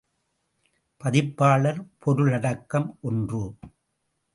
[1.01, 3.43] பதிப்பாளர் பொருளடக்கம் ஒன்று.